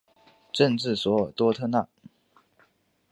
[0.51, 1.87] 镇治索尔多特纳。